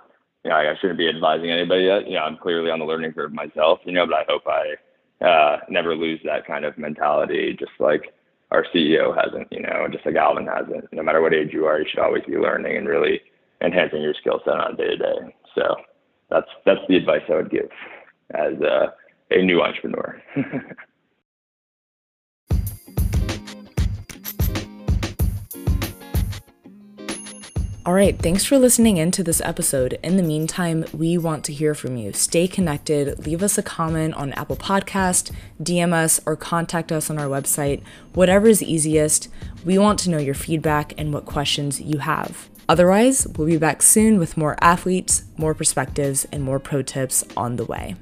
[0.43, 2.07] you know I shouldn't be advising anybody yet.
[2.07, 3.80] You know, I'm clearly on the learning curve myself.
[3.86, 8.14] You know, but I hope I uh, never lose that kind of mentality, just like
[8.51, 10.91] our CEO hasn't, you know, just like Alvin hasn't.
[10.91, 13.22] No matter what age you are, you should always be learning and really
[13.62, 15.36] enhancing your skill set on a day to day.
[15.55, 15.76] So
[16.30, 17.70] that's that's the advice I would give
[18.32, 18.93] as a,
[19.32, 20.22] a new entrepreneur.
[27.86, 29.97] All right, thanks for listening in to this episode.
[30.03, 32.14] In the meantime, we want to hear from you.
[32.14, 35.32] Stay connected, leave us a comment on Apple Podcast,
[35.64, 37.82] DM us, or contact us on our website.
[38.14, 39.30] Whatever is easiest.
[39.66, 42.49] We want to know your feedback and what questions you have.
[42.70, 47.56] Otherwise, we'll be back soon with more athletes, more perspectives, and more pro tips on
[47.56, 47.96] the way.